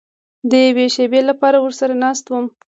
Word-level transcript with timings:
د 0.49 0.51
یوې 0.67 0.85
شېبې 0.95 1.21
لپاره 1.29 1.57
ورسره 1.59 1.93
ناست 2.03 2.25
وم. 2.27 2.45